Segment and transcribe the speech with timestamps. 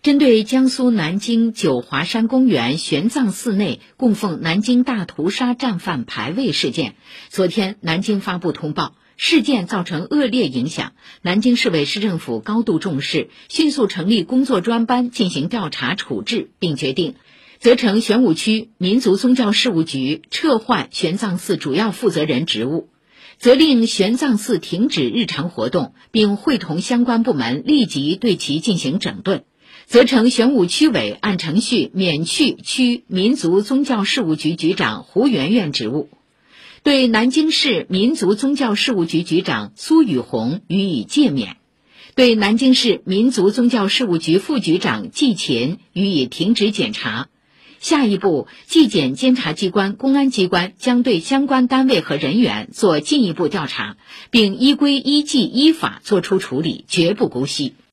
[0.00, 6.94] 针对江苏南京九华山公园玄奘寺内供奉南京大屠杀战犯牌位事件，
[7.30, 17.16] 昨天南京发布通报，事件造成恶劣影响，南京市委市政府高度重视，迅速成立工作专班进行调查处置，并决定
[17.58, 22.88] 责成玄武区民族宗教事务局撤换玄奘寺主要负责人职务，
[23.36, 29.42] 责令玄奘寺停止日常活动，并会同相关部门立即对其进行整顿。
[29.86, 36.10] 责成玄武区委按程序免去区民族宗教事务局局长胡媛媛职务，
[36.82, 41.54] 对南京市民族宗教事务局局长苏雨红予以诫勉，
[42.14, 47.28] 对南京市民族宗教事务局副局长季勤予以停职检查。
[47.80, 53.96] 下一步，纪检监察机关、公安机关将对相关单位和人员做进一步调查，
[54.30, 57.74] 并依规依纪依法作出处理，绝不姑息。